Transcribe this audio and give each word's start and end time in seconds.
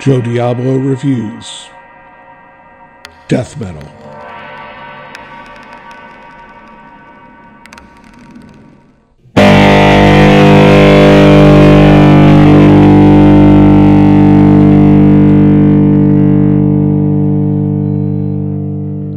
Joe 0.00 0.20
Diablo 0.20 0.76
reviews 0.76 1.68
Death 3.26 3.58
Metal. 3.60 3.82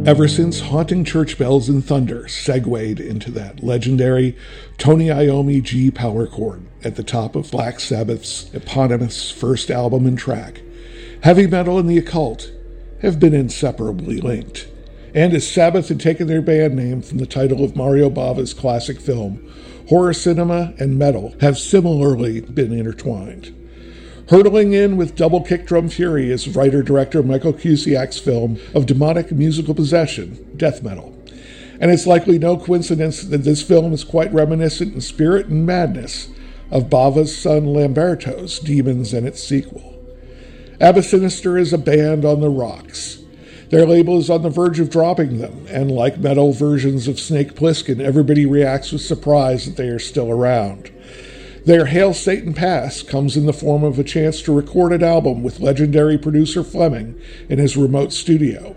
Ever 0.04 0.26
since 0.26 0.60
Haunting 0.60 1.04
Church 1.04 1.38
Bells 1.38 1.68
and 1.68 1.84
Thunder 1.84 2.26
segued 2.26 2.98
into 2.98 3.30
that 3.30 3.62
legendary 3.62 4.36
Tony 4.78 5.06
Iommi 5.06 5.62
G 5.62 5.92
power 5.92 6.26
chord 6.26 6.66
at 6.82 6.96
the 6.96 7.04
top 7.04 7.36
of 7.36 7.52
Black 7.52 7.78
Sabbath's 7.78 8.52
eponymous 8.52 9.30
first 9.30 9.70
album 9.70 10.06
and 10.06 10.18
track, 10.18 10.60
heavy 11.22 11.46
metal 11.46 11.78
and 11.78 11.88
the 11.88 11.98
occult 11.98 12.50
have 13.00 13.18
been 13.18 13.34
inseparably 13.34 14.20
linked. 14.20 14.68
And 15.14 15.32
as 15.34 15.48
Sabbath 15.48 15.88
had 15.88 16.00
taken 16.00 16.26
their 16.26 16.42
band 16.42 16.74
name 16.74 17.02
from 17.02 17.18
the 17.18 17.26
title 17.26 17.64
of 17.64 17.76
Mario 17.76 18.10
Bava's 18.10 18.54
classic 18.54 19.00
film, 19.00 19.48
horror 19.88 20.14
cinema 20.14 20.74
and 20.78 20.98
metal 20.98 21.34
have 21.40 21.58
similarly 21.58 22.40
been 22.40 22.72
intertwined. 22.72 23.54
Hurtling 24.30 24.72
in 24.72 24.96
with 24.96 25.16
double 25.16 25.42
kick 25.42 25.66
drum 25.66 25.88
fury 25.88 26.30
is 26.30 26.48
writer 26.48 26.82
director 26.82 27.22
Michael 27.22 27.52
Cusick's 27.52 28.18
film 28.18 28.58
of 28.74 28.86
demonic 28.86 29.30
musical 29.32 29.74
possession, 29.74 30.54
Death 30.56 30.82
Metal. 30.82 31.16
And 31.80 31.90
it's 31.90 32.06
likely 32.06 32.38
no 32.38 32.56
coincidence 32.56 33.22
that 33.22 33.44
this 33.44 33.62
film 33.62 33.92
is 33.92 34.04
quite 34.04 34.32
reminiscent 34.32 34.94
in 34.94 35.00
spirit 35.00 35.46
and 35.46 35.66
madness 35.66 36.28
of 36.70 36.88
Bava's 36.88 37.36
son 37.36 37.66
Lamberto's 37.66 38.58
Demons 38.60 39.12
and 39.12 39.26
its 39.26 39.42
sequel. 39.42 39.91
Abba 40.80 41.02
Sinister 41.02 41.58
is 41.58 41.72
a 41.72 41.78
band 41.78 42.24
on 42.24 42.40
the 42.40 42.48
rocks. 42.48 43.18
Their 43.70 43.86
label 43.86 44.18
is 44.18 44.30
on 44.30 44.42
the 44.42 44.50
verge 44.50 44.80
of 44.80 44.90
dropping 44.90 45.38
them, 45.38 45.66
and 45.68 45.90
like 45.90 46.18
metal 46.18 46.52
versions 46.52 47.08
of 47.08 47.20
Snake 47.20 47.54
Plissken, 47.54 48.00
everybody 48.00 48.46
reacts 48.46 48.92
with 48.92 49.02
surprise 49.02 49.66
that 49.66 49.76
they 49.76 49.88
are 49.88 49.98
still 49.98 50.30
around. 50.30 50.90
Their 51.64 51.86
Hail 51.86 52.12
Satan 52.12 52.54
Pass 52.54 53.02
comes 53.02 53.36
in 53.36 53.46
the 53.46 53.52
form 53.52 53.84
of 53.84 53.98
a 53.98 54.04
chance 54.04 54.42
to 54.42 54.54
record 54.54 54.92
an 54.92 55.04
album 55.04 55.42
with 55.42 55.60
legendary 55.60 56.18
producer 56.18 56.64
Fleming 56.64 57.20
in 57.48 57.58
his 57.58 57.76
remote 57.76 58.12
studio. 58.12 58.74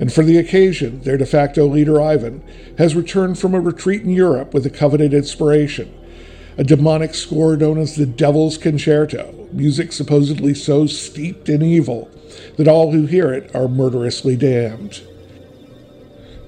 And 0.00 0.12
for 0.12 0.24
the 0.24 0.36
occasion, 0.38 1.00
their 1.02 1.16
de 1.16 1.24
facto 1.24 1.66
leader 1.66 2.00
Ivan 2.02 2.42
has 2.78 2.96
returned 2.96 3.38
from 3.38 3.54
a 3.54 3.60
retreat 3.60 4.02
in 4.02 4.10
Europe 4.10 4.52
with 4.52 4.66
a 4.66 4.70
coveted 4.70 5.14
inspiration 5.14 5.95
a 6.56 6.64
demonic 6.64 7.14
score 7.14 7.56
known 7.56 7.78
as 7.78 7.96
the 7.96 8.06
Devil's 8.06 8.58
Concerto, 8.58 9.48
music 9.52 9.92
supposedly 9.92 10.54
so 10.54 10.86
steeped 10.86 11.48
in 11.48 11.62
evil 11.62 12.10
that 12.56 12.68
all 12.68 12.92
who 12.92 13.06
hear 13.06 13.32
it 13.32 13.54
are 13.54 13.68
murderously 13.68 14.36
damned. 14.36 15.02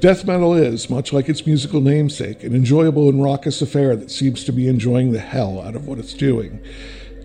Death 0.00 0.24
metal 0.24 0.54
is, 0.54 0.88
much 0.88 1.12
like 1.12 1.28
its 1.28 1.44
musical 1.44 1.80
namesake, 1.80 2.44
an 2.44 2.54
enjoyable 2.54 3.08
and 3.08 3.22
raucous 3.22 3.60
affair 3.60 3.96
that 3.96 4.10
seems 4.10 4.44
to 4.44 4.52
be 4.52 4.68
enjoying 4.68 5.10
the 5.10 5.18
hell 5.18 5.60
out 5.60 5.74
of 5.74 5.86
what 5.86 5.98
it's 5.98 6.14
doing. 6.14 6.60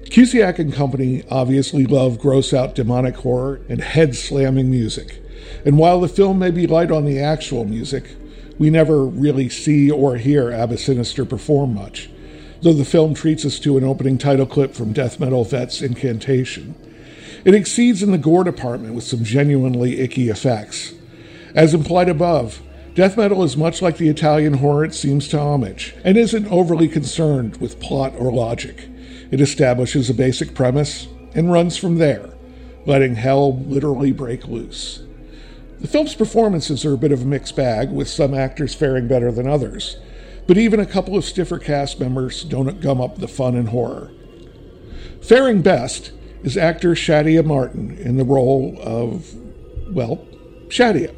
Cusick 0.06 0.60
and 0.60 0.74
company 0.74 1.24
obviously 1.30 1.86
love 1.86 2.20
gross 2.20 2.54
out 2.54 2.76
demonic 2.76 3.16
horror 3.18 3.62
and 3.70 3.82
head 3.82 4.16
slamming 4.16 4.72
music. 4.72 5.20
And 5.66 5.78
while 5.78 6.02
the 6.02 6.08
film 6.08 6.40
may 6.40 6.52
be 6.52 6.68
light 6.68 6.92
on 6.92 7.06
the 7.06 7.20
actual 7.20 7.64
music, 7.66 8.16
we 8.58 8.70
never 8.70 9.06
really 9.06 9.50
see 9.50 9.90
or 9.92 10.18
hear 10.18 10.52
Abba 10.52 10.78
Sinister 10.78 11.26
perform 11.26 11.76
much, 11.76 12.10
though 12.64 12.74
the 12.74 12.86
film 12.86 13.14
treats 13.14 13.44
us 13.46 13.60
to 13.60 13.78
an 13.78 13.84
opening 13.84 14.18
title 14.18 14.46
clip 14.46 14.74
from 14.74 14.94
Death 14.94 15.20
Metal 15.20 15.44
Vet's 15.44 15.82
Incantation. 15.82 16.74
It 17.44 17.54
exceeds 17.54 18.02
in 18.02 18.12
the 18.12 18.18
gore 18.18 18.46
department 18.46 18.94
with 18.96 19.04
some 19.04 19.26
genuinely 19.26 20.00
icky 20.00 20.30
effects. 20.30 20.94
As 21.54 21.74
implied 21.74 22.08
above, 22.08 22.62
death 22.96 23.18
metal 23.18 23.44
is 23.44 23.58
much 23.58 23.82
like 23.82 23.98
the 23.98 24.08
Italian 24.08 24.54
horror 24.56 24.86
it 24.86 24.94
seems 24.94 25.28
to 25.28 25.40
homage, 25.40 25.94
and 26.06 26.16
isn't 26.16 26.48
overly 26.48 26.88
concerned 26.88 27.58
with 27.58 27.82
plot 27.82 28.14
or 28.18 28.32
logic. 28.32 28.88
It 29.30 29.42
establishes 29.42 30.10
a 30.10 30.14
basic 30.14 30.56
premise 30.56 31.08
and 31.36 31.52
runs 31.52 31.76
from 31.76 31.98
there, 31.98 32.30
letting 32.86 33.16
hell 33.16 33.58
literally 33.58 34.14
break 34.14 34.48
loose. 34.48 35.04
The 35.82 35.88
film's 35.90 36.16
performances 36.16 36.86
are 36.86 36.94
a 36.94 36.98
bit 36.98 37.12
of 37.12 37.24
a 37.24 37.26
mixed 37.26 37.58
bag, 37.58 37.92
with 37.92 38.08
some 38.08 38.34
actors 38.34 38.74
faring 38.74 39.10
better 39.10 39.34
than 39.34 39.48
others, 39.48 39.98
but 40.48 40.58
even 40.58 40.80
a 40.80 40.86
couple 40.86 41.18
of 41.18 41.26
stiffer 41.26 41.60
cast 41.60 42.00
members 42.00 42.44
don't 42.44 42.82
gum 42.82 43.00
up 43.00 43.18
the 43.18 43.28
fun 43.28 43.56
and 43.56 43.70
horror. 43.70 44.12
Faring 45.22 45.62
best 45.62 46.12
is 46.44 46.58
actor 46.58 46.92
Shadia 46.92 47.46
Martin 47.46 47.98
in 47.98 48.18
the 48.18 48.26
role 48.26 48.78
of, 48.82 49.34
well, 49.90 50.26
Shadia. 50.68 51.16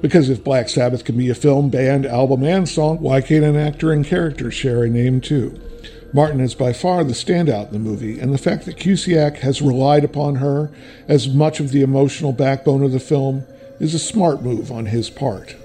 Because 0.00 0.28
if 0.28 0.44
Black 0.44 0.68
Sabbath 0.68 1.04
can 1.04 1.16
be 1.16 1.28
a 1.28 1.34
film, 1.34 1.70
band, 1.70 2.06
album, 2.06 2.42
and 2.42 2.68
song, 2.68 2.98
why 3.00 3.20
can't 3.20 3.44
an 3.44 3.56
actor 3.56 3.92
and 3.92 4.04
character 4.04 4.50
share 4.50 4.84
a 4.84 4.88
name 4.88 5.20
too? 5.20 5.60
Martin 6.12 6.40
is 6.40 6.54
by 6.54 6.72
far 6.72 7.04
the 7.04 7.14
standout 7.14 7.68
in 7.68 7.72
the 7.72 7.78
movie, 7.78 8.20
and 8.20 8.34
the 8.34 8.38
fact 8.38 8.66
that 8.66 8.76
Cusick 8.76 9.38
has 9.38 9.62
relied 9.62 10.04
upon 10.04 10.36
her 10.36 10.70
as 11.08 11.28
much 11.28 11.58
of 11.58 11.70
the 11.70 11.82
emotional 11.82 12.32
backbone 12.32 12.82
of 12.82 12.92
the 12.92 13.00
film 13.00 13.44
is 13.80 13.94
a 13.94 13.98
smart 13.98 14.42
move 14.42 14.70
on 14.70 14.86
his 14.86 15.08
part. 15.08 15.56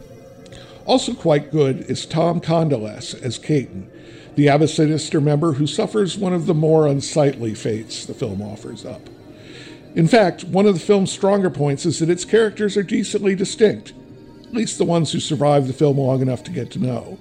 Also 0.88 1.14
quite 1.14 1.52
good 1.52 1.82
is 1.90 2.06
Tom 2.06 2.40
Condoles 2.40 3.14
as 3.22 3.38
Caton, 3.38 3.92
the 4.36 4.48
Abba 4.48 4.70
Sinister 4.70 5.20
member 5.20 5.52
who 5.52 5.68
suffers 5.68 6.18
one 6.18 6.32
of 6.32 6.46
the 6.46 6.54
more 6.54 6.88
unsightly 6.88 7.54
fates 7.54 8.06
the 8.06 8.14
film 8.14 8.42
offers 8.42 8.86
up. 8.86 9.02
In 9.96 10.08
fact, 10.08 10.46
one 10.46 10.66
of 10.66 10.76
the 10.76 10.80
film's 10.80 11.12
stronger 11.12 11.50
points 11.50 11.86
is 11.86 12.00
that 12.00 12.10
its 12.10 12.24
characters 12.24 12.78
are 12.78 12.84
decently 12.84 13.36
distinct, 13.36 13.92
at 14.46 14.54
least 14.54 14.78
the 14.78 14.86
ones 14.86 15.12
who 15.12 15.20
survived 15.20 15.68
the 15.68 15.74
film 15.74 16.00
long 16.00 16.22
enough 16.22 16.42
to 16.46 16.52
get 16.52 16.72
to 16.72 16.80
know. 16.80 17.18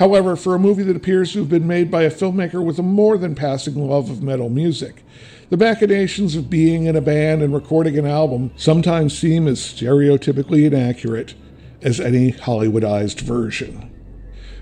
However, 0.00 0.34
for 0.34 0.56
a 0.56 0.60
movie 0.60 0.82
that 0.82 0.96
appears 0.96 1.32
to 1.32 1.38
have 1.38 1.48
been 1.48 1.68
made 1.68 1.92
by 1.92 2.02
a 2.02 2.10
filmmaker 2.10 2.64
with 2.64 2.80
a 2.80 2.82
more 2.82 3.16
than 3.16 3.36
passing 3.36 3.76
love 3.76 4.10
of 4.10 4.24
metal 4.24 4.48
music, 4.48 5.04
the 5.50 5.56
machinations 5.56 6.34
of 6.34 6.50
being 6.50 6.86
in 6.86 6.96
a 6.96 7.00
band 7.00 7.42
and 7.42 7.54
recording 7.54 7.96
an 7.96 8.06
album 8.06 8.50
sometimes 8.56 9.16
seem 9.16 9.46
as 9.46 9.60
stereotypically 9.60 10.66
inaccurate 10.66 11.34
as 11.82 12.00
any 12.00 12.32
Hollywoodized 12.32 13.20
version. 13.20 13.94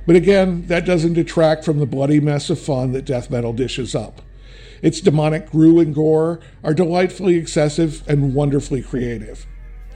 But 0.07 0.17
again, 0.17 0.67
that 0.67 0.87
doesn't 0.87 1.15
detract 1.15 1.65
from 1.65 1.79
the 1.79 1.87
bloody 1.87 2.21
mess 2.21 2.49
of 2.51 2.61
fun 2.61 2.93
that 2.93 3.05
death 3.05 3.31
metal 3.31 3.53
dishes 3.53 3.95
up. 3.95 4.23
Its 4.83 5.01
demonic 5.01 5.51
grue 5.51 5.81
and 5.81 5.95
gore 5.95 6.41
are 6.63 6.75
delightfully 6.75 7.35
excessive 7.37 8.03
and 8.09 8.35
wonderfully 8.35 8.83
creative. 8.83 9.47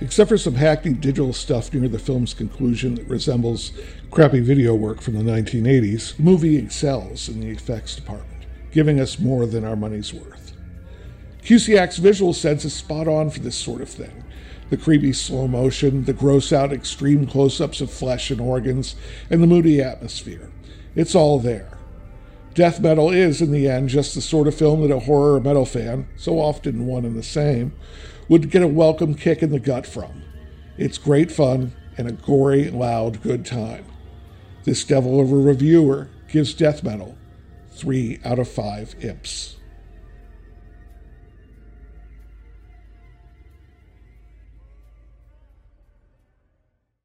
Except 0.00 0.30
for 0.30 0.38
some 0.38 0.54
hackneyed 0.54 1.02
digital 1.02 1.34
stuff 1.34 1.72
near 1.74 1.86
the 1.86 1.98
film's 1.98 2.32
conclusion 2.32 2.94
that 2.94 3.06
resembles 3.06 3.72
crappy 4.10 4.40
video 4.40 4.74
work 4.74 5.02
from 5.02 5.14
the 5.14 5.30
1980s, 5.30 6.16
the 6.16 6.22
movie 6.22 6.56
excels 6.56 7.28
in 7.28 7.40
the 7.40 7.50
effects 7.50 7.94
department, 7.94 8.46
giving 8.72 8.98
us 8.98 9.18
more 9.18 9.44
than 9.44 9.64
our 9.64 9.76
money's 9.76 10.14
worth. 10.14 10.54
Cusick's 11.42 11.98
visual 11.98 12.32
sense 12.32 12.64
is 12.64 12.72
spot 12.72 13.08
on 13.08 13.28
for 13.30 13.40
this 13.40 13.56
sort 13.56 13.82
of 13.82 13.90
thing. 13.90 14.24
The 14.70 14.76
creepy 14.76 15.12
slow 15.12 15.48
motion, 15.48 16.04
the 16.04 16.12
gross 16.12 16.52
out 16.52 16.72
extreme 16.72 17.26
close 17.26 17.60
ups 17.60 17.80
of 17.80 17.90
flesh 17.90 18.30
and 18.30 18.40
organs, 18.40 18.94
and 19.28 19.42
the 19.42 19.48
moody 19.48 19.82
atmosphere. 19.82 20.48
It's 20.94 21.14
all 21.14 21.40
there. 21.40 21.76
Death 22.54 22.80
metal 22.80 23.10
is, 23.10 23.42
in 23.42 23.50
the 23.50 23.68
end, 23.68 23.88
just 23.88 24.14
the 24.14 24.20
sort 24.20 24.46
of 24.48 24.54
film 24.54 24.82
that 24.82 24.94
a 24.94 25.00
horror 25.00 25.34
or 25.34 25.40
metal 25.40 25.66
fan, 25.66 26.08
so 26.16 26.38
often 26.38 26.86
one 26.86 27.04
and 27.04 27.16
the 27.16 27.22
same, 27.22 27.72
would 28.28 28.50
get 28.50 28.62
a 28.62 28.68
welcome 28.68 29.14
kick 29.14 29.42
in 29.42 29.50
the 29.50 29.60
gut 29.60 29.86
from. 29.86 30.22
It's 30.78 30.98
great 30.98 31.32
fun 31.32 31.72
and 31.98 32.08
a 32.08 32.12
gory, 32.12 32.70
loud, 32.70 33.22
good 33.22 33.44
time. 33.44 33.84
This 34.64 34.84
devil 34.84 35.20
of 35.20 35.32
a 35.32 35.36
reviewer 35.36 36.08
gives 36.28 36.54
death 36.54 36.84
metal 36.84 37.16
3 37.72 38.20
out 38.24 38.38
of 38.38 38.48
5 38.48 39.04
imps. 39.04 39.56